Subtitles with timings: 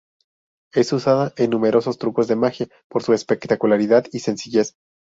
[0.73, 4.73] Es usada en numerosos trucos de magia por su espectacularidad y sencillez.